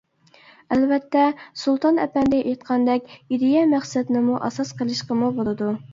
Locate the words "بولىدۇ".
5.39-5.71